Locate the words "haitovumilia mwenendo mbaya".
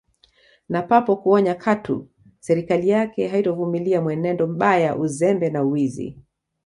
3.27-4.95